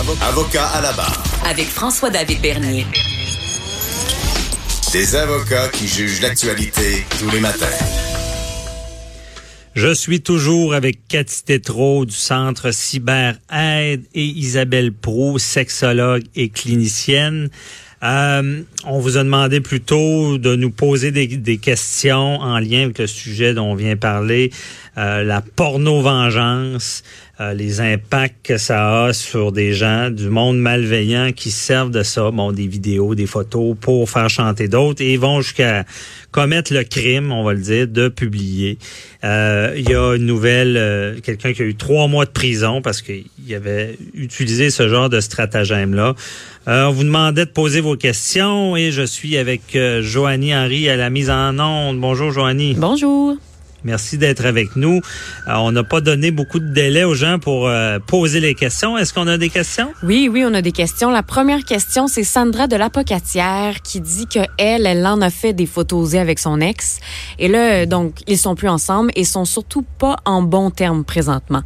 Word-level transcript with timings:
Avocat 0.00 0.64
à 0.64 0.80
la 0.80 0.92
barre. 0.92 1.22
Avec 1.44 1.66
François-David 1.66 2.40
Bernier. 2.40 2.86
Des 4.92 5.14
avocats 5.14 5.68
qui 5.68 5.86
jugent 5.86 6.22
l'actualité 6.22 7.04
tous 7.18 7.30
les 7.30 7.40
matins. 7.40 7.66
Je 9.74 9.92
suis 9.92 10.22
toujours 10.22 10.72
avec 10.72 11.06
Cathy 11.06 11.44
Tétrault 11.44 12.06
du 12.06 12.14
Centre 12.14 12.70
Cyber 12.70 13.34
Aide 13.52 14.04
et 14.14 14.24
Isabelle 14.24 14.90
Pro, 14.94 15.38
sexologue 15.38 16.22
et 16.34 16.48
clinicienne. 16.48 17.50
Euh, 18.02 18.62
on 18.86 18.98
vous 19.00 19.18
a 19.18 19.22
demandé 19.22 19.60
plutôt 19.60 20.38
de 20.38 20.56
nous 20.56 20.70
poser 20.70 21.10
des, 21.10 21.26
des, 21.26 21.58
questions 21.58 22.40
en 22.40 22.58
lien 22.58 22.84
avec 22.84 22.98
le 22.98 23.06
sujet 23.06 23.52
dont 23.52 23.72
on 23.72 23.74
vient 23.74 23.96
parler, 23.96 24.50
euh, 24.98 25.22
la 25.22 25.40
porno-vengeance, 25.40 27.04
euh, 27.40 27.54
les 27.54 27.80
impacts 27.80 28.44
que 28.44 28.58
ça 28.58 29.04
a 29.04 29.12
sur 29.12 29.52
des 29.52 29.72
gens 29.72 30.10
du 30.10 30.28
monde 30.28 30.58
malveillant 30.58 31.30
qui 31.32 31.52
servent 31.52 31.92
de 31.92 32.02
ça, 32.02 32.32
bon, 32.32 32.50
des 32.50 32.66
vidéos, 32.66 33.14
des 33.14 33.26
photos 33.26 33.76
pour 33.80 34.10
faire 34.10 34.28
chanter 34.28 34.66
d'autres 34.66 35.02
et 35.02 35.16
vont 35.16 35.42
jusqu'à 35.42 35.84
commettre 36.32 36.74
le 36.74 36.82
crime, 36.82 37.30
on 37.30 37.44
va 37.44 37.52
le 37.52 37.60
dire, 37.60 37.86
de 37.86 38.08
publier. 38.08 38.78
Euh, 39.22 39.74
il 39.76 39.88
y 39.88 39.94
a 39.94 40.16
une 40.16 40.26
nouvelle, 40.26 41.20
quelqu'un 41.22 41.52
qui 41.52 41.62
a 41.62 41.64
eu 41.64 41.76
trois 41.76 42.08
mois 42.08 42.24
de 42.24 42.30
prison 42.30 42.82
parce 42.82 43.00
qu'il 43.00 43.24
avait 43.54 43.96
utilisé 44.14 44.70
ce 44.70 44.88
genre 44.88 45.08
de 45.08 45.20
stratagème-là. 45.20 46.14
on 46.66 46.90
vous 46.90 47.04
demandait 47.04 47.46
de 47.46 47.50
poser 47.50 47.80
vos 47.80 47.96
questions 47.96 48.76
et 48.76 48.90
je 48.90 49.02
suis 49.02 49.36
avec 49.36 49.78
Joanie 50.00 50.54
Henry 50.54 50.88
à 50.88 50.96
la 50.96 51.10
mise 51.10 51.30
en 51.30 51.58
onde. 51.58 52.00
Bonjour 52.00 52.32
Joanie. 52.32 52.74
Bonjour. 52.76 53.36
Merci 53.84 54.18
d'être 54.18 54.44
avec 54.44 54.76
nous. 54.76 55.00
Euh, 55.48 55.54
on 55.56 55.72
n'a 55.72 55.84
pas 55.84 56.00
donné 56.00 56.30
beaucoup 56.30 56.58
de 56.58 56.72
délai 56.72 57.04
aux 57.04 57.14
gens 57.14 57.38
pour 57.38 57.68
euh, 57.68 57.98
poser 57.98 58.40
les 58.40 58.54
questions. 58.54 58.98
Est-ce 58.98 59.12
qu'on 59.12 59.26
a 59.26 59.38
des 59.38 59.48
questions? 59.48 59.92
Oui, 60.02 60.28
oui, 60.30 60.44
on 60.46 60.54
a 60.54 60.62
des 60.62 60.72
questions. 60.72 61.10
La 61.10 61.22
première 61.22 61.64
question, 61.64 62.06
c'est 62.06 62.24
Sandra 62.24 62.66
de 62.66 62.76
l'Apocatière 62.76 63.82
qui 63.82 64.00
dit 64.00 64.26
que 64.26 64.40
elle, 64.58 64.86
elle 64.86 65.06
en 65.06 65.20
a 65.20 65.30
fait 65.30 65.52
des 65.52 65.66
photos 65.66 66.14
avec 66.14 66.38
son 66.38 66.60
ex. 66.60 66.98
Et 67.38 67.48
là, 67.48 67.86
donc, 67.86 68.20
ils 68.26 68.38
sont 68.38 68.54
plus 68.54 68.68
ensemble 68.68 69.10
et 69.16 69.24
sont 69.24 69.44
surtout 69.44 69.84
pas 69.98 70.16
en 70.24 70.42
bons 70.42 70.70
termes 70.70 71.04
présentement. 71.04 71.62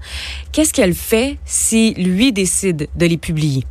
Qu'est-ce 0.52 0.72
qu'elle 0.72 0.94
fait 0.94 1.38
si 1.44 1.94
lui 1.94 2.32
décide 2.32 2.88
de 2.94 3.06
les 3.06 3.16
publier? 3.16 3.64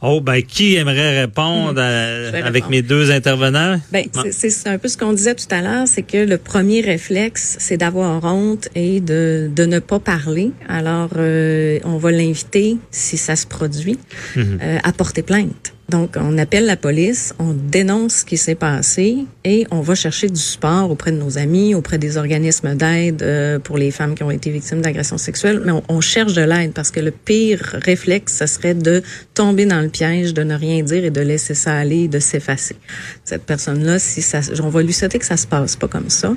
Oh, 0.00 0.20
ben, 0.20 0.42
qui 0.42 0.76
aimerait 0.76 1.22
répondre 1.22 1.80
avec 1.80 2.68
mes 2.68 2.82
deux 2.82 3.10
intervenants? 3.10 3.80
Ben, 3.90 4.04
c'est 4.30 4.68
un 4.68 4.78
peu 4.78 4.88
ce 4.88 4.96
qu'on 4.96 5.12
disait 5.12 5.34
tout 5.34 5.46
à 5.50 5.60
l'heure, 5.60 5.88
c'est 5.88 6.02
que 6.02 6.18
le 6.18 6.38
premier 6.38 6.80
réflexe, 6.80 7.56
c'est 7.58 7.78
d'avoir 7.78 8.22
honte 8.24 8.68
et 8.76 9.00
de, 9.00 9.50
de 9.54 9.64
ne 9.64 9.80
pas 9.80 9.98
parler. 9.98 10.52
Alors, 10.68 11.10
euh, 11.16 11.80
on 11.84 11.96
va 11.96 12.12
l'inviter, 12.12 12.76
si 12.92 13.16
ça 13.16 13.34
se 13.34 13.46
produit, 13.46 13.98
mhm. 14.36 14.58
euh, 14.62 14.78
à 14.84 14.92
porter 14.92 15.22
plainte. 15.22 15.74
Donc, 15.88 16.16
on 16.20 16.36
appelle 16.36 16.66
la 16.66 16.76
police, 16.76 17.32
on 17.38 17.54
dénonce 17.54 18.16
ce 18.16 18.24
qui 18.26 18.36
s'est 18.36 18.54
passé 18.54 19.24
et 19.44 19.66
on 19.70 19.80
va 19.80 19.94
chercher 19.94 20.28
du 20.28 20.38
support 20.38 20.90
auprès 20.90 21.12
de 21.12 21.16
nos 21.16 21.38
amis, 21.38 21.74
auprès 21.74 21.96
des 21.96 22.18
organismes 22.18 22.74
d'aide 22.74 23.22
euh, 23.22 23.58
pour 23.58 23.78
les 23.78 23.90
femmes 23.90 24.14
qui 24.14 24.22
ont 24.22 24.30
été 24.30 24.50
victimes 24.50 24.82
d'agressions 24.82 25.16
sexuelles. 25.16 25.62
Mais 25.64 25.72
on, 25.88 26.00
cherche 26.02 26.34
de 26.34 26.42
l'aide 26.42 26.74
parce 26.74 26.90
que 26.90 27.00
le 27.00 27.10
pire 27.10 27.74
réflexe, 27.82 28.36
ce 28.36 28.46
serait 28.46 28.74
de 28.74 29.02
tomber 29.32 29.64
dans 29.64 29.80
le 29.80 29.88
piège, 29.88 30.34
de 30.34 30.42
ne 30.42 30.54
rien 30.54 30.82
dire 30.82 31.06
et 31.06 31.10
de 31.10 31.22
laisser 31.22 31.54
ça 31.54 31.74
aller, 31.74 32.06
de 32.06 32.18
s'effacer. 32.18 32.76
Cette 33.24 33.44
personne-là, 33.44 33.98
si 33.98 34.20
ça, 34.20 34.40
on 34.62 34.68
va 34.68 34.82
lui 34.82 34.92
souhaiter 34.92 35.18
que 35.18 35.24
ça 35.26 35.38
se 35.38 35.46
passe 35.46 35.76
pas 35.76 35.88
comme 35.88 36.10
ça. 36.10 36.36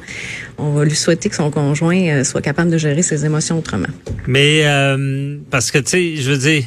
On 0.57 0.71
va 0.71 0.85
lui 0.85 0.95
souhaiter 0.95 1.27
que 1.27 1.35
son 1.35 1.51
conjoint 1.51 2.07
euh, 2.07 2.23
soit 2.23 2.41
capable 2.41 2.71
de 2.71 2.77
gérer 2.77 3.01
ses 3.01 3.25
émotions 3.25 3.59
autrement. 3.59 3.89
Mais 4.27 4.61
euh, 4.65 5.37
parce 5.49 5.71
que 5.71 5.77
tu 5.79 5.89
sais, 5.89 6.15
je 6.15 6.31
veux 6.31 6.37
dire, 6.37 6.63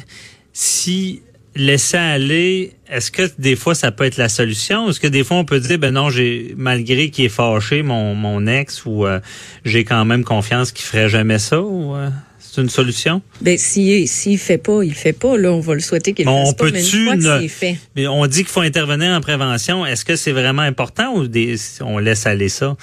si 0.53 1.23
laisser 1.55 1.97
aller, 1.97 2.73
est-ce 2.89 3.11
que 3.11 3.23
des 3.39 3.55
fois 3.55 3.75
ça 3.75 3.91
peut 3.91 4.03
être 4.03 4.17
la 4.17 4.29
solution? 4.29 4.89
Est-ce 4.89 4.99
que 4.99 5.07
des 5.07 5.23
fois 5.23 5.37
on 5.37 5.45
peut 5.45 5.59
dire 5.59 5.79
ben 5.79 5.93
non, 5.93 6.09
j'ai 6.09 6.53
malgré 6.57 7.09
qu'il 7.09 7.25
est 7.25 7.29
fâché 7.29 7.81
mon, 7.81 8.13
mon 8.15 8.45
ex 8.45 8.85
ou 8.85 9.05
euh, 9.05 9.19
j'ai 9.63 9.83
quand 9.83 10.03
même 10.05 10.23
confiance 10.23 10.71
qu'il 10.71 10.85
ferait 10.85 11.09
jamais 11.09 11.39
ça 11.39 11.61
ou 11.61 11.95
euh, 11.95 12.09
c'est 12.55 12.61
une 12.61 12.69
solution? 12.69 13.21
Ben 13.41 13.57
s'il 13.57 14.07
s'il 14.07 14.37
fait 14.37 14.57
pas, 14.57 14.83
il 14.83 14.93
fait 14.93 15.13
pas 15.13 15.37
là, 15.37 15.51
on 15.51 15.59
va 15.59 15.73
le 15.73 15.79
souhaiter 15.81 16.13
qu'il 16.13 16.25
bon, 16.25 16.45
fasse 16.45 16.55
pas 16.55 16.71
mais 16.71 16.89
une 16.89 17.21
fois 17.21 17.39
fait. 17.47 17.77
Mais 17.95 18.07
on 18.07 18.25
dit 18.27 18.39
qu'il 18.39 18.51
faut 18.51 18.61
intervenir 18.61 19.11
en 19.13 19.21
prévention, 19.21 19.85
est-ce 19.85 20.05
que 20.05 20.15
c'est 20.15 20.31
vraiment 20.31 20.61
important 20.61 21.15
ou 21.15 21.27
des, 21.27 21.55
on 21.81 21.97
laisse 21.97 22.25
aller 22.25 22.49
ça? 22.49 22.75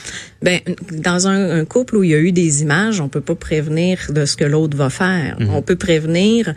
Ben 0.42 0.60
dans 0.90 1.28
un, 1.28 1.60
un, 1.60 1.64
couple 1.64 1.96
où 1.96 2.02
il 2.02 2.10
y 2.10 2.14
a 2.14 2.18
eu 2.18 2.32
des 2.32 2.62
images, 2.62 3.00
on 3.00 3.08
peut 3.08 3.20
pas 3.20 3.34
prévenir 3.34 3.98
de 4.10 4.24
ce 4.24 4.36
que 4.36 4.44
l'autre 4.44 4.76
va 4.76 4.90
faire. 4.90 5.36
Mhm. 5.38 5.54
On 5.54 5.62
peut 5.62 5.76
prévenir 5.76 6.52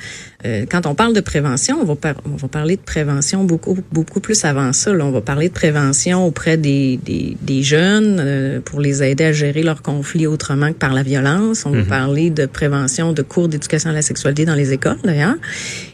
euh, 0.45 0.65
quand 0.69 0.85
on 0.85 0.95
parle 0.95 1.13
de 1.13 1.21
prévention, 1.21 1.77
on 1.81 1.85
va, 1.85 1.95
on 2.25 2.35
va 2.35 2.47
parler 2.47 2.75
de 2.75 2.81
prévention 2.81 3.43
beaucoup 3.43 3.77
beaucoup 3.91 4.19
plus 4.19 4.43
avant 4.45 4.73
ça. 4.73 4.93
Là. 4.93 5.05
On 5.05 5.11
va 5.11 5.21
parler 5.21 5.49
de 5.49 5.53
prévention 5.53 6.25
auprès 6.25 6.57
des, 6.57 6.97
des, 6.97 7.37
des 7.41 7.63
jeunes 7.63 8.17
euh, 8.19 8.59
pour 8.59 8.81
les 8.81 9.03
aider 9.03 9.25
à 9.25 9.33
gérer 9.33 9.63
leurs 9.63 9.81
conflits 9.81 10.27
autrement 10.27 10.69
que 10.69 10.77
par 10.77 10.93
la 10.93 11.03
violence. 11.03 11.65
On 11.65 11.71
va 11.71 11.79
mhm. 11.79 11.87
parler 11.87 12.29
de 12.29 12.45
prévention 12.45 13.04
de 13.13 13.21
cours 13.21 13.47
d'éducation 13.47 13.89
à 13.89 13.93
la 13.93 14.01
sexualité 14.01 14.45
dans 14.45 14.55
les 14.55 14.73
écoles, 14.73 14.97
d'ailleurs, 15.03 15.35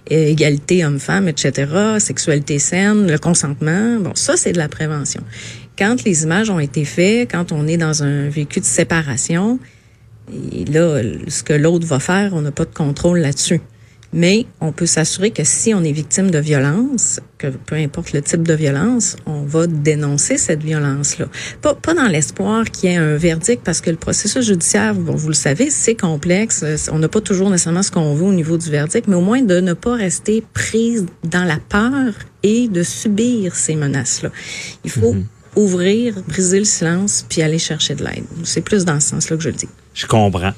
égalité 0.09 0.85
homme-femme, 0.85 1.27
etc., 1.27 1.97
sexualité 1.99 2.59
saine, 2.59 3.09
le 3.09 3.17
consentement. 3.17 3.97
Bon, 3.99 4.11
ça 4.15 4.37
c'est 4.37 4.51
de 4.51 4.57
la 4.57 4.69
prévention. 4.69 5.21
Quand 5.77 6.03
les 6.03 6.23
images 6.23 6.49
ont 6.49 6.59
été 6.59 6.85
faites, 6.85 7.31
quand 7.31 7.51
on 7.51 7.67
est 7.67 7.77
dans 7.77 8.03
un 8.03 8.29
vécu 8.29 8.59
de 8.59 8.65
séparation, 8.65 9.59
là, 10.29 11.01
ce 11.27 11.43
que 11.43 11.53
l'autre 11.53 11.87
va 11.87 11.99
faire, 11.99 12.33
on 12.33 12.41
n'a 12.41 12.51
pas 12.51 12.65
de 12.65 12.73
contrôle 12.73 13.19
là-dessus. 13.19 13.61
Mais 14.13 14.45
on 14.59 14.71
peut 14.71 14.85
s'assurer 14.85 15.31
que 15.31 15.43
si 15.43 15.73
on 15.73 15.83
est 15.83 15.91
victime 15.91 16.31
de 16.31 16.39
violence, 16.39 17.21
que 17.37 17.47
peu 17.47 17.75
importe 17.75 18.11
le 18.11 18.21
type 18.21 18.43
de 18.43 18.53
violence, 18.53 19.15
on 19.25 19.43
va 19.43 19.67
dénoncer 19.67 20.37
cette 20.37 20.63
violence-là. 20.63 21.27
Pas, 21.61 21.75
pas 21.75 21.93
dans 21.93 22.07
l'espoir 22.07 22.65
qu'il 22.65 22.89
y 22.89 22.93
ait 22.93 22.97
un 22.97 23.15
verdict, 23.15 23.63
parce 23.63 23.79
que 23.79 23.89
le 23.89 23.95
processus 23.95 24.45
judiciaire, 24.45 24.93
bon, 24.95 25.15
vous 25.15 25.29
le 25.29 25.33
savez, 25.33 25.69
c'est 25.69 25.95
complexe. 25.95 26.65
On 26.91 26.99
n'a 26.99 27.07
pas 27.07 27.21
toujours 27.21 27.49
nécessairement 27.49 27.83
ce 27.83 27.91
qu'on 27.91 28.13
veut 28.13 28.25
au 28.25 28.33
niveau 28.33 28.57
du 28.57 28.69
verdict, 28.69 29.07
mais 29.07 29.15
au 29.15 29.21
moins 29.21 29.41
de 29.41 29.59
ne 29.59 29.73
pas 29.73 29.95
rester 29.95 30.43
prise 30.53 31.05
dans 31.23 31.45
la 31.45 31.57
peur 31.57 32.13
et 32.43 32.67
de 32.67 32.83
subir 32.83 33.55
ces 33.55 33.75
menaces-là. 33.75 34.29
Il 34.83 34.91
faut 34.91 35.13
mhm. 35.13 35.25
ouvrir, 35.55 36.21
briser 36.27 36.59
le 36.59 36.65
silence, 36.65 37.25
puis 37.29 37.41
aller 37.41 37.59
chercher 37.59 37.95
de 37.95 38.03
l'aide. 38.03 38.25
C'est 38.43 38.61
plus 38.61 38.83
dans 38.83 38.99
ce 38.99 39.09
sens-là 39.09 39.37
que 39.37 39.43
je 39.43 39.49
le 39.49 39.55
dis. 39.55 39.69
Je 39.93 40.05
comprends. 40.05 40.53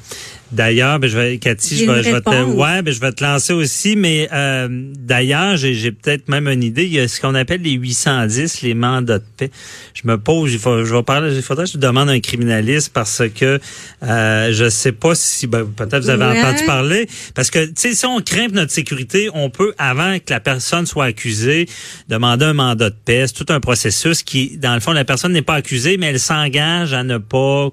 D'ailleurs, 0.54 1.00
ben, 1.00 1.10
je 1.10 1.18
vais, 1.18 1.38
Cathy, 1.40 1.78
je 1.78 1.90
vais, 1.90 2.04
je 2.04 2.12
vais, 2.12 2.22
te, 2.22 2.30
ouais, 2.30 2.84
ben, 2.84 2.94
je 2.94 3.00
vais 3.00 3.12
te 3.12 3.24
lancer 3.24 3.54
aussi, 3.54 3.96
mais 3.96 4.30
euh, 4.32 4.68
d'ailleurs, 4.70 5.58
j'ai 5.58 5.92
peut-être 5.92 6.30
même 6.30 6.48
une 6.48 6.62
idée. 6.62 6.86
Il 6.86 6.94
y 6.94 7.00
a 7.00 7.08
ce 7.08 7.20
qu'on 7.20 7.34
appelle 7.34 7.62
les 7.62 7.72
810, 7.72 8.62
les 8.62 8.76
mandats 8.76 9.18
de 9.18 9.24
paix. 9.38 9.50
Je 9.96 10.02
me 10.06 10.20
pose, 10.20 10.54
il 10.54 10.60
faut, 10.60 10.86
je 10.86 10.94
vais 10.94 11.02
parler, 11.02 11.36
il 11.36 11.42
faudrait 11.42 11.66
que 11.66 11.72
je 11.72 11.78
demande 11.80 12.08
à 12.08 12.12
un 12.12 12.20
criminaliste 12.20 12.94
parce 12.94 13.24
que 13.34 13.60
euh, 14.04 14.54
je 14.54 14.70
sais 14.70 14.92
pas 14.92 15.16
si, 15.16 15.48
ben, 15.48 15.66
peut-être 15.66 16.04
vous 16.04 16.10
avez 16.12 16.26
entendu 16.26 16.64
parler, 16.66 17.08
parce 17.34 17.50
que 17.50 17.66
tu 17.66 17.74
sais, 17.76 17.94
si 17.96 18.06
on 18.06 18.22
craint 18.22 18.48
notre 18.50 18.72
sécurité, 18.72 19.30
on 19.34 19.50
peut, 19.50 19.74
avant 19.80 20.20
que 20.20 20.30
la 20.30 20.40
personne 20.40 20.86
soit 20.86 21.06
accusée, 21.06 21.68
demander 22.10 22.46
un 22.46 22.54
mandat 22.54 22.92
de 22.92 22.96
paix. 23.04 23.26
C'est 23.26 23.44
tout 23.44 23.52
un 23.52 23.60
processus 23.60 24.22
qui, 24.22 24.58
dans 24.58 24.76
le 24.76 24.82
fond, 24.82 24.92
la 24.92 25.06
personne 25.06 25.32
n'est 25.34 25.42
pas 25.42 25.56
accusée, 25.56 25.98
mais 25.98 26.08
elle 26.08 26.20
s'engage 26.20 26.94
à 26.94 27.04
ne 27.04 27.18
pas 27.18 27.70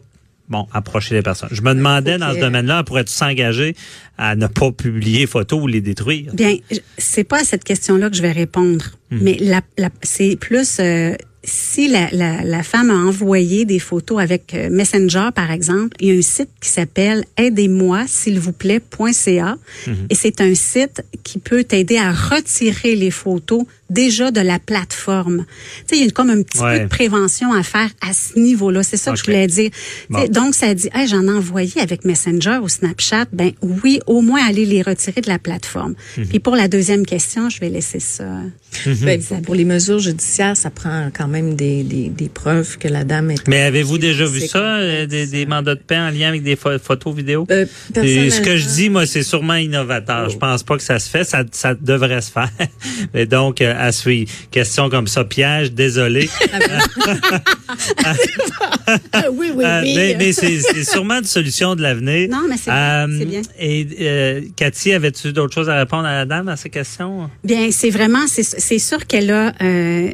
bon, 0.50 0.66
approcher 0.72 1.14
les 1.14 1.22
personnes. 1.22 1.48
Je 1.52 1.62
me 1.62 1.74
demandais 1.74 2.18
dans 2.18 2.34
ce 2.34 2.40
domaine-là, 2.40 2.82
pourrait-tu 2.84 3.12
s'engager 3.12 3.74
à 4.18 4.36
ne 4.36 4.48
pas 4.48 4.72
publier 4.72 5.26
photos 5.26 5.62
ou 5.62 5.66
les 5.66 5.80
détruire? 5.80 6.34
Bien, 6.34 6.56
c'est 6.98 7.24
pas 7.24 7.40
à 7.40 7.44
cette 7.44 7.64
question-là 7.64 8.10
que 8.10 8.16
je 8.16 8.22
vais 8.22 8.32
répondre, 8.32 8.84
hmm. 9.10 9.18
mais 9.22 9.36
la, 9.40 9.62
c'est 10.02 10.36
plus 10.36 10.78
euh, 10.80 11.14
si 11.42 11.88
la, 11.88 12.10
la, 12.12 12.44
la, 12.44 12.62
femme 12.62 12.90
a 12.90 12.94
envoyé 12.94 13.64
des 13.64 13.78
photos 13.78 14.20
avec 14.20 14.54
euh, 14.54 14.68
Messenger, 14.70 15.30
par 15.34 15.50
exemple, 15.50 15.96
il 16.00 16.08
y 16.08 16.10
a 16.10 16.18
un 16.18 16.22
site 16.22 16.50
qui 16.60 16.68
s'appelle 16.68 17.24
aidez-moi, 17.36 18.04
s'il 18.06 18.38
vous 18.38 18.52
plaît.ca. 18.52 19.56
Mhm. 19.86 19.94
Et 20.10 20.14
c'est 20.14 20.40
un 20.40 20.54
site 20.54 21.02
qui 21.24 21.38
peut 21.38 21.64
t'aider 21.64 21.96
à 21.96 22.12
retirer 22.12 22.94
les 22.94 23.10
photos 23.10 23.64
déjà 23.90 24.30
de 24.30 24.40
la 24.40 24.58
plateforme. 24.58 25.44
Tu 25.86 25.96
sais, 25.96 26.00
il 26.00 26.04
y 26.06 26.08
a 26.08 26.10
comme 26.10 26.30
un 26.30 26.42
petit 26.42 26.58
peu 26.58 26.78
de 26.80 26.86
prévention 26.86 27.52
à 27.52 27.62
faire 27.62 27.90
à 28.00 28.12
ce 28.12 28.38
niveau-là. 28.38 28.82
C'est 28.82 28.96
ça 28.96 29.12
que 29.12 29.18
je 29.18 29.24
voulais 29.24 29.46
dire. 29.46 29.70
Donc, 30.30 30.54
ça 30.54 30.74
dit, 30.74 30.88
hey, 30.94 31.06
j'en 31.06 31.24
ai 31.24 31.30
envoyé 31.30 31.80
avec 31.80 32.04
Messenger 32.04 32.58
ou 32.62 32.68
Snapchat. 32.68 33.26
Ben 33.32 33.52
oui, 33.62 34.00
au 34.06 34.20
moins 34.22 34.46
aller 34.46 34.64
les 34.64 34.82
retirer 34.82 35.20
de 35.20 35.28
la 35.28 35.38
plateforme. 35.38 35.94
Mhm. 36.16 36.26
Puis 36.26 36.38
pour 36.38 36.56
la 36.56 36.68
deuxième 36.68 37.04
question, 37.04 37.50
je 37.50 37.60
vais 37.60 37.68
laisser 37.68 38.00
ça. 38.00 38.24
Mhm. 38.86 38.96
Ben, 39.02 39.20
pour 39.42 39.54
les 39.54 39.64
mesures 39.64 39.98
judiciaires, 39.98 40.56
ça 40.56 40.70
prend 40.70 41.10
quand 41.12 41.28
même 41.28 41.54
des, 41.54 41.82
des, 41.82 42.08
des 42.08 42.28
preuves 42.28 42.78
que 42.78 42.88
la 42.88 43.04
dame 43.04 43.30
est. 43.32 43.48
Mais 43.48 43.62
avez-vous 43.62 43.98
déjà 43.98 44.24
vu 44.24 44.40
ça, 44.40 44.58
euh, 44.58 45.06
des, 45.06 45.26
des, 45.26 45.46
mandats 45.46 45.74
de 45.74 45.80
paix 45.80 45.98
en 45.98 46.10
lien 46.10 46.28
avec 46.28 46.42
des 46.42 46.56
photos 46.56 47.14
vidéo? 47.14 47.46
Euh, 47.50 47.66
ce 47.94 48.40
que 48.40 48.56
je 48.56 48.66
dis, 48.66 48.90
moi, 48.90 49.06
c'est 49.06 49.22
sûrement 49.22 49.54
innovateur. 49.54 50.30
Je 50.30 50.38
pense 50.38 50.62
pas 50.62 50.76
que 50.76 50.82
ça 50.82 50.98
se 50.98 51.08
fait. 51.08 51.24
Ça, 51.24 51.44
ça 51.50 51.74
devrait 51.74 52.20
se 52.20 52.30
faire. 52.30 52.50
Mais 53.14 53.26
donc, 53.26 53.60
euh, 53.60 53.74
à 53.80 53.92
suivre. 53.92 54.30
Question 54.50 54.88
comme 54.90 55.06
ça, 55.06 55.24
piège, 55.24 55.72
désolé. 55.72 56.28
Ah 59.12 59.24
oui, 59.32 59.50
oui, 59.54 59.64
Euh, 59.64 59.82
oui. 59.82 59.92
mais 59.96 60.16
mais 60.18 60.32
c'est 60.32 60.60
sûrement 60.84 61.18
une 61.18 61.24
solution 61.24 61.74
de 61.76 61.82
l'avenir. 61.82 62.28
Non, 62.28 62.42
mais 62.48 62.56
c'est 62.56 62.70
Euh, 62.72 63.24
bien. 63.24 63.42
Et 63.58 63.86
euh, 64.00 64.40
Cathy, 64.56 64.92
avais-tu 64.92 65.32
d'autres 65.32 65.54
choses 65.54 65.68
à 65.68 65.76
répondre 65.78 66.06
à 66.06 66.12
la 66.14 66.24
dame 66.26 66.48
à 66.48 66.56
ces 66.56 66.70
questions? 66.70 67.30
Bien, 67.44 67.70
c'est 67.70 67.90
vraiment, 67.90 68.26
c'est 68.26 68.78
sûr 68.78 69.06
qu'elle 69.06 69.30
a 69.30 69.52
euh, 69.62 70.10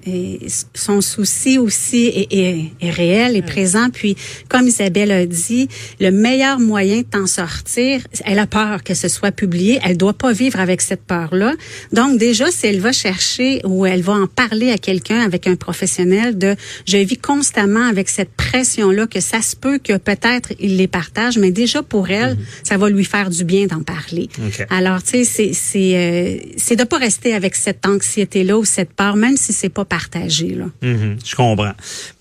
son 0.74 1.00
souci 1.00 1.56
aussi 1.58 2.06
est, 2.06 2.32
est, 2.32 2.72
est 2.80 2.90
réel, 2.90 3.36
est 3.36 3.42
présent. 3.42 3.88
Puis, 3.90 4.16
comme 4.48 4.66
Isabelle 4.68 5.10
a 5.10 5.24
dit, 5.26 5.68
le 6.00 6.10
meilleur 6.10 6.58
moyen 6.60 6.98
de 6.98 7.06
t'en 7.06 7.26
sortir, 7.26 8.00
elle 8.24 8.38
a 8.38 8.46
peur 8.46 8.82
que 8.84 8.94
ce 8.94 9.08
soit 9.08 9.32
publié. 9.32 9.78
Elle 9.84 9.96
doit 9.96 10.12
pas 10.14 10.32
vivre 10.32 10.60
avec 10.60 10.80
cette 10.82 11.02
peur-là. 11.04 11.54
Donc, 11.92 12.18
déjà, 12.18 12.50
si 12.50 12.66
elle 12.66 12.80
va 12.80 12.92
chercher 12.92 13.55
ou 13.64 13.86
elle 13.86 14.02
va 14.02 14.14
en 14.14 14.26
parler 14.26 14.70
à 14.70 14.78
quelqu'un, 14.78 15.20
avec 15.20 15.46
un 15.46 15.56
professionnel, 15.56 16.38
de 16.38 16.56
je 16.86 16.98
vis 16.98 17.16
constamment 17.16 17.86
avec 17.86 18.08
cette 18.08 18.30
pression-là 18.30 19.06
que 19.06 19.20
ça 19.20 19.42
se 19.42 19.56
peut 19.56 19.78
que 19.78 19.96
peut-être 19.96 20.52
il 20.60 20.76
les 20.76 20.88
partage, 20.88 21.38
mais 21.38 21.50
déjà 21.50 21.82
pour 21.82 22.10
elle, 22.10 22.36
ça 22.62 22.76
va 22.76 22.88
lui 22.88 23.04
faire 23.04 23.30
du 23.30 23.44
bien 23.44 23.66
d'en 23.66 23.82
parler. 23.82 24.28
Alors, 24.70 25.02
tu 25.02 25.10
sais, 25.10 25.24
c'est 25.24 25.52
c'est 25.52 25.96
euh, 25.96 26.36
c'est 26.56 26.76
de 26.76 26.84
pas 26.84 26.98
rester 26.98 27.34
avec 27.34 27.54
cette 27.54 27.86
anxiété-là 27.86 28.58
ou 28.58 28.64
cette 28.64 28.92
peur, 28.92 29.16
même 29.16 29.36
si 29.36 29.52
c'est 29.52 29.68
pas 29.68 29.84
partagé 29.84 30.48
là. 30.54 30.66
Mhm, 30.82 31.18
je 31.24 31.34
comprends. 31.34 31.72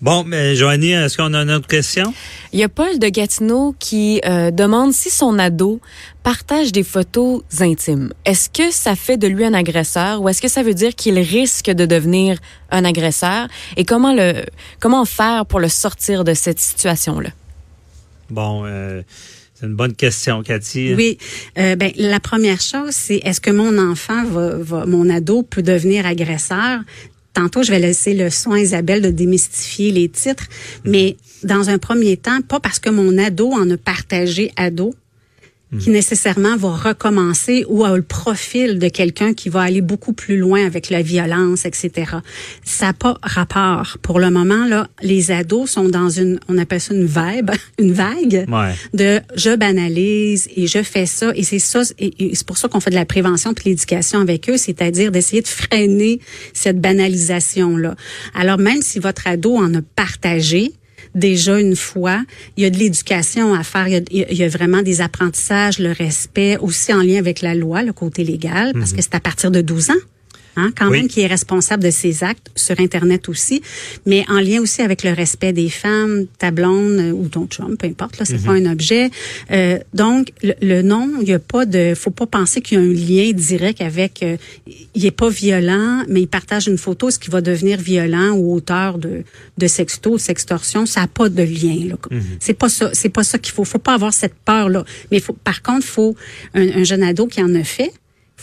Bon, 0.02 0.24
mais 0.24 0.56
Joanie, 0.56 0.92
est-ce 0.92 1.18
qu'on 1.18 1.34
a 1.34 1.40
une 1.40 1.52
autre 1.52 1.68
question? 1.68 2.14
Il 2.54 2.60
y 2.60 2.64
a 2.64 2.70
Paul 2.70 3.00
de 3.00 3.08
Gatineau 3.08 3.76
qui 3.80 4.22
euh, 4.26 4.52
demande 4.52 4.94
si 4.94 5.10
son 5.10 5.38
ado 5.40 5.82
partage 6.26 6.72
des 6.72 6.82
photos 6.82 7.44
intimes. 7.60 8.12
Est-ce 8.26 8.50
que 8.50 8.72
ça 8.72 8.96
fait 8.96 9.16
de 9.16 9.28
lui 9.28 9.46
un 9.46 9.54
agresseur 9.54 10.24
ou 10.24 10.28
est-ce 10.28 10.42
que 10.42 10.48
ça 10.48 10.64
veut 10.64 10.74
dire 10.74 10.96
qu'il 10.96 11.20
risque 11.20 11.70
de 11.70 11.86
devenir 11.86 12.40
un 12.72 12.84
agresseur? 12.84 13.48
Et 13.78 13.86
comment 13.86 14.12
le 14.12 14.44
comment 14.80 15.06
faire 15.06 15.46
pour 15.46 15.60
le 15.60 15.70
sortir 15.70 16.24
de 16.24 16.34
cette 16.34 16.60
situation-là? 16.60 17.30
Bon, 18.32 18.64
euh, 18.66 19.04
c'est 19.54 19.68
une 19.68 19.76
bonne 19.76 19.94
question, 19.94 20.42
Cathy. 20.42 20.96
Oui, 20.96 21.20
euh, 21.60 21.76
ben 21.76 21.92
la 21.96 22.20
première 22.20 22.60
chose, 22.60 22.90
c'est 22.90 23.18
est-ce 23.18 23.40
que 23.40 23.52
mon 23.52 23.78
enfant 23.78 24.26
va, 24.26 24.58
va 24.58 24.88
mon 24.88 25.08
ado 25.12 25.44
peut 25.44 25.62
devenir 25.62 26.08
agresseur? 26.08 26.80
Tantôt, 27.34 27.62
je 27.62 27.70
vais 27.70 27.80
laisser 27.80 28.16
le 28.16 28.32
soin 28.32 28.56
à 28.56 28.62
Isabelle 28.62 29.04
de 29.04 29.12
démystifier 29.12 29.92
les 29.92 30.10
titres, 30.10 30.48
mais 30.86 31.18
dans 31.44 31.70
un 31.70 31.78
premier 31.78 32.18
temps, 32.18 32.42
pas 32.42 32.60
parce 32.60 32.80
que 32.80 32.90
mon 32.90 33.16
ado 33.20 33.52
en 33.52 33.70
a 33.70 33.78
partagé 33.78 34.52
ado, 34.56 34.96
qui 35.80 35.90
nécessairement 35.90 36.56
va 36.56 36.70
recommencer 36.70 37.66
ou 37.68 37.84
a 37.84 37.96
le 37.98 38.02
profil 38.02 38.80
de 38.80 38.88
quelqu'un 38.88 39.34
qui 39.34 39.50
va 39.50 39.62
aller 39.62 39.82
beaucoup 39.82 40.14
plus 40.14 40.38
loin 40.38 40.66
avec 40.66 40.90
la 40.90 41.02
violence, 41.02 41.66
etc. 41.66 41.92
Ça 42.64 42.86
n'a 42.88 42.94
pas 42.94 43.18
rapport. 43.22 43.98
Pour 44.02 44.20
le 44.22 44.30
moment, 44.30 44.66
là, 44.68 44.88
les 45.02 45.32
ados 45.32 45.70
sont 45.72 45.90
dans 45.90 46.10
une, 46.10 46.40
on 46.48 46.58
appelle 46.58 46.80
ça 46.80 46.94
une 46.94 47.06
vibe, 47.06 47.52
une 47.80 47.92
vague 47.92 48.46
Ouais. 48.50 48.74
de 48.94 49.20
je 49.36 49.56
banalise 49.56 50.48
et 50.56 50.68
je 50.68 50.82
fais 50.82 51.06
ça 51.08 51.32
et 51.36 51.44
c'est 51.44 51.60
ça 51.60 51.82
et, 52.00 52.14
et 52.32 52.36
c'est 52.36 52.48
pour 52.48 52.58
ça 52.58 52.68
qu'on 52.70 52.80
fait 52.80 52.92
de 52.92 52.96
la 52.96 53.06
prévention 53.06 53.54
puis 53.54 53.70
l'éducation 53.70 54.20
avec 54.20 54.50
eux, 54.50 54.58
c'est-à-dire 54.58 55.12
d'essayer 55.12 55.42
de 55.42 55.48
freiner 55.48 56.22
cette 56.54 56.80
banalisation 56.80 57.76
là. 57.76 57.96
Alors 58.34 58.60
même 58.60 58.82
si 58.82 59.00
votre 59.00 59.28
ado 59.28 59.56
en 59.58 59.74
a 59.74 59.82
partagé 59.96 60.72
déjà 61.16 61.60
une 61.60 61.76
fois, 61.76 62.24
il 62.58 62.64
y 62.64 62.66
a 62.68 62.70
de 62.70 62.78
l'éducation 62.78 63.54
à 63.54 63.64
faire, 63.64 63.88
il 63.88 63.94
y, 63.94 63.98
a, 63.98 64.26
il 64.32 64.38
y 64.38 64.44
a 64.44 64.50
vraiment 64.50 64.82
des 64.82 65.02
apprentissages, 65.02 65.80
le 65.80 65.92
respect 65.92 66.58
aussi 66.58 66.94
en 66.94 67.02
lien 67.02 67.18
avec 67.18 67.42
la 67.42 67.56
loi, 67.56 67.82
le 67.82 67.94
côté 67.94 68.24
légal 68.24 68.74
parce 68.74 68.94
que 68.94 69.02
c'est 69.02 69.16
à 69.16 69.20
partir 69.20 69.50
de 69.52 69.62
12 69.62 69.90
ans. 69.92 69.94
Hein, 70.58 70.72
quand 70.78 70.90
Oui. 70.90 71.00
même 71.00 71.08
qui 71.08 71.22
est 71.22 71.28
responsable 71.28 71.84
de 71.84 71.90
ses 71.92 72.24
actes 72.24 72.50
sur 72.56 72.80
internet 72.80 73.28
aussi, 73.30 73.62
mais 74.06 74.24
en 74.30 74.40
lien 74.40 74.62
aussi 74.62 74.82
avec 74.82 75.04
le 75.04 75.12
respect 75.12 75.52
des 75.54 75.70
femmes, 75.70 76.28
ta 76.40 76.52
blonde 76.52 77.00
euh, 77.00 77.12
ou 77.12 77.28
ton 77.28 77.46
chum, 77.48 77.76
peu 77.78 77.88
importe 77.88 78.18
là, 78.20 78.26
c'est 78.26 78.42
pas 78.44 78.54
un 78.54 78.66
objet. 78.72 79.10
Euh, 79.52 79.80
donc 79.94 80.32
le, 80.44 80.54
le 80.62 80.82
nom, 80.82 81.10
il 81.22 81.28
y 81.28 81.34
a 81.34 81.40
pas 81.40 81.66
de, 81.66 81.94
faut 81.96 82.12
pas 82.12 82.26
penser 82.26 82.62
qu'il 82.62 82.78
y 82.78 82.82
a 82.82 82.84
un 82.84 82.88
lien 82.94 83.32
direct 83.34 83.82
avec. 83.82 84.24
euh, 84.24 84.38
il 84.96 85.06
est 85.06 85.12
pas 85.12 85.30
violent, 85.30 86.04
mais 86.08 86.22
il 86.22 86.28
partage 86.28 86.68
une 86.68 86.78
photo, 86.78 87.12
ce 87.12 87.20
qui 87.20 87.30
va 87.30 87.42
devenir 87.42 87.80
violent 87.80 88.32
ou 88.32 88.54
auteur 88.56 88.98
de 88.98 89.24
de 89.58 89.68
sexto, 89.68 90.12
ou 90.14 90.18
sextorsion, 90.18 90.86
ça 90.86 91.02
a 91.02 91.08
pas 91.08 91.30
de 91.30 91.44
lien. 91.44 91.90
Là. 91.90 91.96
C'est 92.40 92.54
pas 92.54 92.70
ça, 92.70 92.90
c'est 92.94 93.10
pas 93.10 93.24
ça 93.24 93.38
qu'il 93.40 93.54
faut. 93.54 93.64
Faut 93.66 93.80
pas 93.80 93.94
avoir 93.94 94.14
cette 94.14 94.36
peur 94.46 94.70
là. 94.70 94.84
Mais 95.12 95.20
faut, 95.20 95.34
par 95.34 95.62
contre, 95.62 95.86
faut 95.86 96.16
un, 96.54 96.68
un 96.80 96.84
jeune 96.84 97.04
ado 97.04 97.28
qui 97.28 97.42
en 97.42 97.54
a 97.56 97.64
fait 97.64 97.92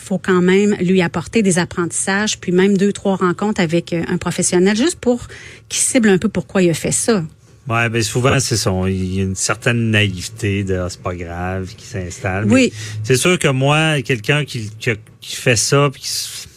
faut 0.02 0.18
quand 0.18 0.42
même 0.42 0.74
lui 0.80 1.00
apporter 1.02 1.42
des 1.42 1.58
apprentissages, 1.58 2.38
puis 2.38 2.52
même 2.52 2.76
deux, 2.76 2.92
trois 2.92 3.16
rencontres 3.16 3.60
avec 3.60 3.92
euh, 3.92 4.02
un 4.08 4.18
professionnel, 4.18 4.76
juste 4.76 4.98
pour 5.00 5.26
qu'il 5.68 5.80
cible 5.80 6.08
un 6.08 6.18
peu 6.18 6.28
pourquoi 6.28 6.62
il 6.62 6.70
a 6.70 6.74
fait 6.74 6.92
ça. 6.92 7.24
Ouais, 7.68 7.88
ben 7.88 8.02
souvent 8.02 8.40
c'est 8.40 8.56
ça. 8.56 8.72
Il 8.88 9.14
y 9.14 9.20
a 9.20 9.22
une 9.22 9.36
certaine 9.36 9.90
naïveté 9.90 10.64
de 10.64 10.74
ah, 10.74 10.88
c'est 10.90 11.00
pas 11.00 11.14
grave 11.14 11.72
qui 11.76 11.86
s'installe. 11.86 12.50
Oui. 12.50 12.72
C'est 13.04 13.16
sûr 13.16 13.38
que 13.38 13.48
moi, 13.48 14.02
quelqu'un 14.02 14.44
qui, 14.44 14.68
qui, 14.80 14.90
qui 15.20 15.36
fait 15.36 15.56
ça, 15.56 15.88
puis 15.92 16.02
qui 16.02 16.10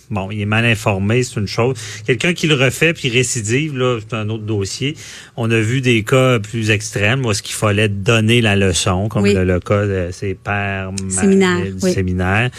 bon, 0.10 0.30
il 0.32 0.42
est 0.42 0.46
mal 0.46 0.66
informé, 0.66 1.24
c'est 1.24 1.40
une 1.40 1.48
chose. 1.48 1.76
Quelqu'un 2.06 2.34
qui 2.34 2.48
le 2.48 2.56
refait 2.56 2.94
puis 2.94 3.10
récidive, 3.10 3.78
là, 3.78 4.00
c'est 4.00 4.16
un 4.16 4.30
autre 4.30 4.44
dossier. 4.44 4.96
On 5.38 5.50
a 5.52 5.60
vu 5.60 5.82
des 5.82 6.04
cas 6.04 6.40
plus 6.40 6.70
extrêmes 6.72 7.26
où 7.26 7.32
est-ce 7.32 7.42
qu'il 7.44 7.56
fallait 7.56 7.90
donner 7.90 8.42
la 8.42 8.56
leçon, 8.56 9.08
comme 9.10 9.24
Oui. 9.24 9.34
le, 9.34 9.44
le 9.44 9.60
cas 9.60 9.86
de 9.86 10.10
ces 10.12 10.34
pères 10.34 10.92
Séminaire, 11.10 11.64
du 11.66 11.76
oui. 11.82 11.94
séminaire, 11.94 12.50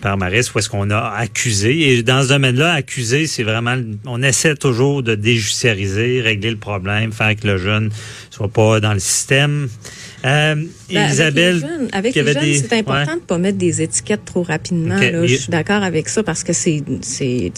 Père 0.00 0.16
Maris, 0.16 0.48
où 0.54 0.58
est-ce 0.58 0.68
qu'on 0.68 0.90
a 0.90 1.14
accusé. 1.16 1.92
Et 1.92 2.02
dans 2.02 2.22
ce 2.22 2.28
domaine-là, 2.28 2.72
accuser, 2.72 3.26
c'est 3.26 3.42
vraiment, 3.44 3.76
on 4.06 4.22
essaie 4.22 4.54
toujours 4.56 5.02
de 5.02 5.14
déjudiciariser, 5.14 6.20
régler 6.20 6.50
le 6.50 6.56
problème, 6.56 7.12
faire 7.12 7.36
que 7.36 7.46
le 7.46 7.58
jeune 7.58 7.90
soit 8.30 8.48
pas 8.48 8.80
dans 8.80 8.92
le 8.94 8.98
système. 9.00 9.68
Euh, 10.24 10.54
Ben, 10.92 11.10
Isabelle, 11.10 11.62
avec 11.92 12.14
les 12.14 12.24
jeunes, 12.32 12.42
des- 12.42 12.54
c'est 12.54 12.72
important 12.74 13.12
ouais. 13.14 13.20
de 13.20 13.24
pas 13.26 13.38
mettre 13.38 13.58
des 13.58 13.82
étiquettes 13.82 14.24
trop 14.24 14.42
rapidement. 14.42 14.96
Là. 14.96 15.26
Je 15.26 15.34
suis 15.34 15.50
d'accord 15.50 15.82
avec 15.82 16.08
ça 16.08 16.22
parce 16.22 16.44
que 16.44 16.52
c'est 16.52 16.82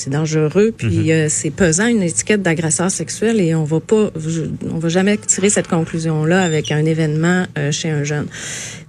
dangereux 0.09 0.73
puis 0.77 0.87
Mhm. 0.99 1.11
euh, 1.11 1.27
c'est 1.29 1.51
pesant 1.51 1.87
une 1.87 2.03
étiquette 2.03 2.43
d'agresseur 2.43 2.91
sexuel 2.91 3.41
et 3.41 3.55
on 3.55 3.65
va 3.65 3.81
pas 3.81 4.11
on 4.73 4.79
va 4.79 4.89
jamais 4.89 5.17
tirer 5.19 5.51
cette 5.51 5.69
conclusion 5.69 6.25
là 6.25 6.43
avec 6.43 6.71
un 6.73 6.85
événement 6.85 7.45
euh, 7.59 7.71
chez 7.73 7.91
un 7.91 8.05
jeune. 8.05 8.27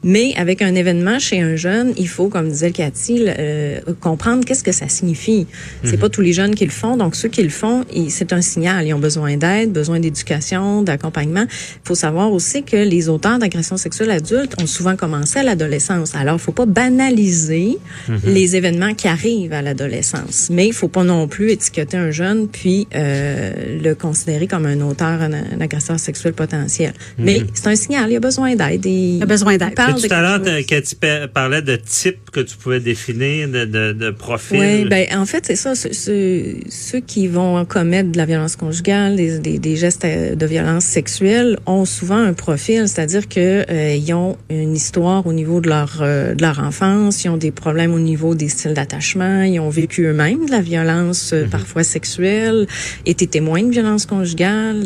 Mais 0.04 0.34
avec 0.38 0.62
un 0.62 0.76
événement 0.76 1.18
chez 1.18 1.40
un 1.42 1.56
jeune, 1.56 1.94
il 1.98 2.08
faut, 2.08 2.28
comme 2.30 2.48
disait 2.50 2.68
le 2.68 2.74
Cathy, 2.74 3.26
euh, 3.28 3.80
comprendre 4.02 4.46
qu'est-ce 4.46 4.64
que 4.64 4.72
ça 4.72 4.88
signifie. 4.88 5.48
C'est 5.84 5.98
pas 5.98 6.10
tous 6.10 6.22
les 6.22 6.32
jeunes 6.32 6.54
qui 6.54 6.64
le 6.66 6.70
font, 6.72 6.96
donc 6.96 7.16
ceux 7.16 7.28
qui 7.30 7.42
le 7.42 7.50
font, 7.50 7.84
c'est 8.10 8.32
un 8.32 8.42
signal. 8.42 8.86
Ils 8.86 8.94
ont 8.94 9.00
besoin 9.00 9.36
d'aide, 9.36 9.72
besoin 9.72 10.00
d'éducation, 10.00 10.84
d'accompagnement. 10.84 11.46
Il 11.50 11.88
faut 11.88 11.96
savoir 11.96 12.32
aussi 12.32 12.62
que 12.62 12.76
les 12.78 13.10
auteurs 13.10 13.40
d'agressions 13.40 13.65
sexuelles 13.78 14.12
adultes 14.12 14.54
ont 14.62 14.68
souvent 14.68 14.96
commencé 14.96 15.40
à 15.40 15.44
l'adolescence. 15.44 16.14
Alors, 16.16 16.36
il 16.36 16.42
faut 16.42 16.52
pas 16.52 16.66
banaliser 16.66 17.78
les 18.26 18.56
événements 18.56 18.94
qui 18.94 19.08
arrivent 19.08 19.54
à 19.54 19.62
l'adolescence, 19.62 20.50
mais 20.52 20.68
il 20.68 20.74
faut 20.74 20.88
pas 20.88 21.04
non 21.04 21.28
plus 21.28 21.52
étiqueter 21.52 21.98
un 21.98 22.12
jeune 22.12 22.48
puis 22.48 22.88
euh, 22.96 23.80
le 23.84 23.94
considérer 23.96 24.48
comme 24.48 24.66
un 24.66 24.80
auteur, 24.82 25.22
un, 25.22 25.34
un 25.34 25.62
agresseur 25.62 26.00
sexuel 26.00 26.34
potentiel. 26.34 26.94
Mais 27.18 27.42
c'est 27.54 27.68
un 27.68 27.76
signal. 27.76 28.12
Il 28.12 28.16
a 28.18 28.20
besoin 28.20 28.56
d'aide. 28.56 28.86
Il, 28.86 29.18
Il 29.18 29.24
a 29.24 29.26
besoin 29.26 29.58
d'aide. 29.58 29.74
Tout 29.76 30.08
de 30.08 30.14
à 30.14 30.22
l'heure, 30.22 30.42
Cathy 30.68 30.96
pa- 30.96 31.28
parlait 31.28 31.62
de 31.62 31.76
type 31.76 32.32
que 32.32 32.40
tu 32.42 32.56
pouvais 32.58 32.80
définir, 32.80 33.48
de, 33.50 33.66
de, 33.66 33.94
de 33.94 34.10
profil. 34.12 34.60
Oui, 34.60 34.86
ben 34.86 35.06
en 35.18 35.26
fait 35.26 35.46
c'est 35.46 35.56
ça. 35.56 35.74
Ceux, 35.76 37.00
qui 37.06 37.28
vont 37.28 37.66
commettre 37.66 38.12
de 38.12 38.18
la 38.18 38.26
violence 38.26 38.56
conjugale, 38.56 39.16
des, 39.16 39.40
des, 39.40 39.60
des 39.60 39.76
gestes 39.76 40.06
euh, 40.06 40.36
de 40.36 40.46
violence 40.46 40.86
sexuelle, 40.86 41.58
ont 41.66 41.86
souvent 41.86 42.18
un 42.18 42.34
profil, 42.34 42.88
c'est-à-dire 42.88 43.28
que 43.28 43.55
euh, 43.70 43.96
ils 43.96 44.14
ont 44.14 44.38
une 44.50 44.76
histoire 44.76 45.26
au 45.26 45.34
niveau 45.34 45.62
de 45.62 45.70
leur 45.70 46.00
euh, 46.02 46.34
de 46.34 46.42
leur 46.42 46.60
enfance, 46.60 47.24
ils 47.24 47.30
ont 47.30 47.38
des 47.38 47.52
problèmes 47.52 47.94
au 47.94 48.00
niveau 48.00 48.36
des 48.36 48.50
styles 48.50 48.74
d'attachement, 48.74 49.42
ils 49.42 49.60
ont 49.60 49.70
vécu 49.70 50.04
eux-mêmes 50.04 50.46
de 50.46 50.52
la 50.52 50.62
violence 50.62 51.32
euh, 51.34 51.46
parfois 51.46 51.84
sexuelle, 51.84 52.68
été 53.06 53.28
témoins 53.28 53.64
de 53.64 53.72
violence 53.72 54.06
conjugale, 54.06 54.86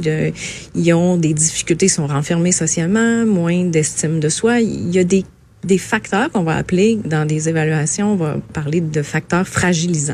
ils 0.75 0.93
ont 0.93 1.17
des 1.17 1.33
difficultés, 1.33 1.87
sont 1.87 2.07
renfermés 2.07 2.51
socialement, 2.51 3.25
moins 3.25 3.65
d'estime 3.65 4.19
de 4.19 4.29
soi. 4.29 4.59
Il 4.59 4.93
y 4.93 4.99
a 4.99 5.03
des 5.03 5.25
des 5.63 5.77
facteurs 5.77 6.31
qu'on 6.31 6.43
va 6.43 6.55
appeler 6.55 6.97
dans 7.03 7.25
des 7.27 7.49
évaluations, 7.49 8.13
on 8.13 8.15
va 8.15 8.37
parler 8.53 8.81
de 8.81 9.01
facteurs 9.01 9.47
fragilisants. 9.47 10.13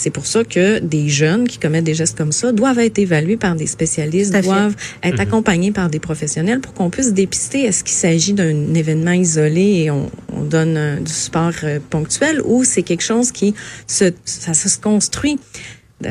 C'est 0.00 0.08
pour 0.08 0.26
ça 0.26 0.44
que 0.44 0.78
des 0.78 1.10
jeunes 1.10 1.46
qui 1.46 1.58
commettent 1.58 1.84
des 1.84 1.92
gestes 1.92 2.16
comme 2.16 2.32
ça 2.32 2.52
doivent 2.52 2.78
être 2.78 2.98
évalués 2.98 3.36
par 3.36 3.54
des 3.54 3.66
spécialistes, 3.66 4.34
doivent 4.42 4.74
être 5.02 5.20
accompagnés 5.20 5.72
par 5.72 5.90
des 5.90 5.98
professionnels 5.98 6.60
pour 6.60 6.72
qu'on 6.72 6.88
puisse 6.88 7.12
dépister. 7.12 7.64
Est-ce 7.64 7.84
qu'il 7.84 7.92
s'agit 7.96 8.32
d'un 8.32 8.72
événement 8.72 9.12
isolé 9.12 9.82
et 9.82 9.90
on, 9.90 10.10
on 10.32 10.40
donne 10.44 10.76
euh, 10.78 10.96
du 11.00 11.12
support 11.12 11.52
euh, 11.64 11.80
ponctuel 11.90 12.40
ou 12.46 12.64
c'est 12.64 12.82
quelque 12.82 13.02
chose 13.02 13.30
qui 13.30 13.54
se, 13.86 14.10
ça 14.24 14.54
se 14.54 14.78
construit? 14.78 15.38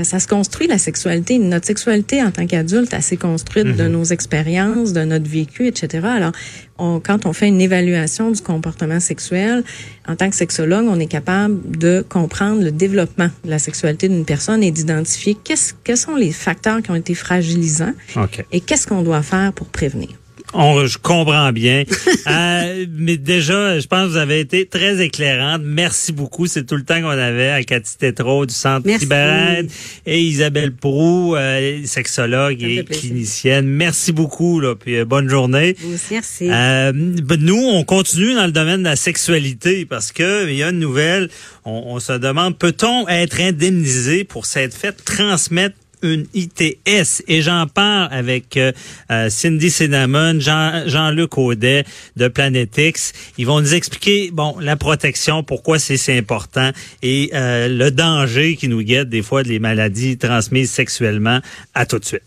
Ça 0.03 0.19
se 0.19 0.27
construit 0.27 0.67
la 0.67 0.77
sexualité. 0.77 1.39
Notre 1.39 1.65
sexualité 1.65 2.22
en 2.22 2.31
tant 2.31 2.46
qu'adulte, 2.46 2.93
elle 2.93 3.01
s'est 3.01 3.17
construite 3.17 3.75
de 3.75 3.88
nos 3.88 4.03
expériences, 4.03 4.93
de 4.93 5.03
notre 5.03 5.27
vécu, 5.29 5.67
etc. 5.67 6.05
Alors, 6.05 6.31
on, 6.77 7.00
quand 7.00 7.25
on 7.25 7.34
fait 7.34 7.48
une 7.48 7.62
évaluation 7.62 8.31
du 8.31 8.41
comportement 8.41 9.00
sexuel, 9.00 9.63
en 10.08 10.15
tant 10.15 10.29
que 10.29 10.36
sexologue, 10.36 10.86
on 10.88 11.00
est 11.00 11.08
capable 11.08 11.77
de 11.77 12.05
comprendre 12.08 12.63
le 12.63 12.72
développement 12.72 13.29
de 13.43 13.50
la 13.50 13.60
sexualité 13.60 14.08
d'une 14.10 14.25
personne 14.25 14.63
et 14.63 14.72
d'identifier 14.72 15.36
qu'est-ce, 15.43 15.74
quels 15.84 15.98
sont 15.98 16.15
les 16.15 16.31
facteurs 16.31 16.81
qui 16.81 16.91
ont 16.91 16.96
été 16.96 17.15
fragilisants 17.15 17.93
OK. 18.15 18.46
et 18.51 18.62
qu'est-ce 18.62 18.88
qu'on 18.88 19.01
doit 19.01 19.24
faire 19.24 19.53
pour 19.53 19.67
prévenir. 19.67 20.10
On, 20.53 20.86
je 20.86 20.98
comprends 20.98 21.51
bien. 21.51 21.84
Euh, 22.27 22.86
mais 22.91 23.18
déjà, 23.18 23.79
je 23.79 23.88
pense 23.88 24.06
que 24.08 24.12
vous 24.12 24.18
avez 24.18 24.39
été 24.39 24.68
très 24.68 25.01
éclairante. 25.01 25.62
Merci 25.63 26.12
beaucoup. 26.12 26.46
C'est 26.46 26.63
tout 26.63 26.75
le 26.75 26.84
temps 26.84 27.01
qu'on 27.01 27.08
avait 27.08 27.50
à 27.50 27.63
Cathy 27.63 27.98
Tétrault 27.98 28.46
du 28.46 28.53
Centre. 28.53 28.88
Cyberaide 29.00 29.72
et 30.06 30.22
Isabelle 30.22 30.74
Prou, 30.74 31.36
euh, 31.36 31.82
sexologue 31.86 32.62
et 32.62 32.84
clinicienne. 32.84 33.65
Merci 33.65 34.12
beaucoup. 34.12 34.60
Là, 34.60 34.75
puis 34.75 34.98
euh, 34.98 35.06
bonne 35.06 35.27
journée. 35.27 35.75
Aussi, 35.91 36.13
merci. 36.13 36.50
Euh, 36.51 36.91
ben, 36.94 37.39
nous, 37.39 37.58
on 37.58 37.84
continue 37.84 38.36
dans 38.36 38.46
le 38.46 38.51
domaine 38.51 38.79
de 38.79 38.89
la 38.89 38.96
sexualité 38.96 39.86
parce 39.86 40.12
que 40.12 40.48
il 40.48 40.56
y 40.56 40.63
a 40.63 40.70
une 40.70 40.79
nouvelle. 40.79 41.29
On, 41.65 41.84
on 41.88 42.00
se 42.00 42.13
demande 42.13 42.58
peut-on 42.60 43.08
être 43.08 43.39
indemnisé 43.39 44.24
pour 44.24 44.46
s'être 44.46 44.75
fait 44.75 44.94
transmettre 45.03 45.75
une 46.01 46.25
ITS 46.34 47.24
et 47.27 47.41
j'en 47.41 47.68
parle 47.68 48.10
avec 48.12 48.58
euh, 48.58 48.72
euh, 49.12 49.29
Cindy 49.29 49.70
Cinnamon, 49.70 50.39
Jean, 50.39 50.84
Jean-Luc 50.88 51.38
Audet 51.38 51.86
de 52.15 52.27
Planetix. 52.27 53.13
Ils 53.38 53.46
vont 53.46 53.60
nous 53.62 53.74
expliquer 53.74 54.32
bon 54.32 54.56
la 54.60 54.75
protection, 54.75 55.44
pourquoi 55.44 55.79
c'est 55.79 55.98
si 55.98 56.12
important 56.12 56.72
et 57.01 57.29
euh, 57.34 57.68
le 57.68 57.91
danger 57.91 58.56
qui 58.56 58.68
nous 58.68 58.82
guette 58.82 59.10
des 59.10 59.22
fois 59.22 59.44
des 59.44 59.60
maladies 59.60 60.18
transmises 60.18 60.72
sexuellement. 60.72 61.39
À 61.74 61.86
tout 61.86 62.00
de 62.00 62.06
suite. 62.06 62.24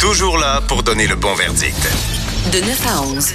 Toujours 0.00 0.38
là 0.38 0.60
pour 0.68 0.82
donner 0.82 1.06
le 1.06 1.16
bon 1.16 1.34
verdict. 1.34 1.88
De 2.52 2.58
9 2.60 2.86
à 2.86 3.02
11, 3.02 3.34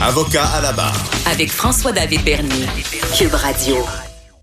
Avocat 0.00 0.44
à 0.44 0.60
la 0.60 0.72
barre. 0.72 1.04
avec 1.30 1.50
François-David 1.50 2.24
Bernier. 2.24 2.66
Cube 3.16 3.34
Radio. 3.34 3.76